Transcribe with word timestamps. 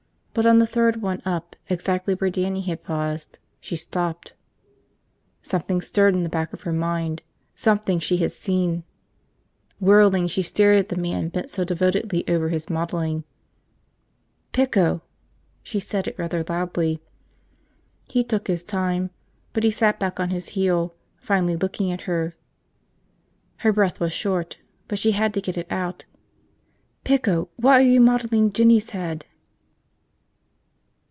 But 0.33 0.45
on 0.45 0.59
the 0.59 0.65
third 0.65 1.01
one 1.01 1.21
up, 1.25 1.57
exactly 1.67 2.13
where 2.13 2.29
Dannie 2.29 2.61
had 2.61 2.85
paused, 2.85 3.37
she 3.59 3.75
stopped. 3.75 4.31
Something 5.41 5.81
stirred 5.81 6.13
in 6.15 6.23
the 6.23 6.29
back 6.29 6.53
of 6.53 6.61
her 6.61 6.71
mind– 6.71 7.21
something 7.53 7.99
she 7.99 8.15
had 8.15 8.31
seen..... 8.31 8.85
Whirling, 9.81 10.27
she 10.27 10.41
stared 10.41 10.79
at 10.79 10.87
the 10.87 10.95
man 10.95 11.27
bent 11.27 11.49
so 11.49 11.65
devotedly 11.65 12.25
over 12.29 12.47
his 12.47 12.69
modeling. 12.69 13.25
"Pico!" 14.53 15.01
She 15.63 15.81
said 15.81 16.07
it 16.07 16.17
rather 16.17 16.45
loudly. 16.47 17.01
He 18.07 18.23
took 18.23 18.47
his 18.47 18.63
time, 18.63 19.09
but 19.51 19.65
he 19.65 19.69
sat 19.71 19.99
back 19.99 20.17
on 20.17 20.29
his 20.29 20.49
heel, 20.55 20.95
finally 21.17 21.57
looking 21.57 21.91
at 21.91 22.03
her. 22.03 22.37
Her 23.57 23.73
breath 23.73 23.99
was 23.99 24.13
short, 24.13 24.59
but 24.87 24.97
she 24.97 25.11
had 25.11 25.33
to 25.33 25.41
get 25.41 25.57
it 25.57 25.67
out. 25.69 26.05
"Pico, 27.03 27.49
why 27.57 27.73
are 27.79 27.85
you 27.85 27.99
modeling 27.99 28.53
Jinny's 28.53 28.91
head?" 28.91 29.25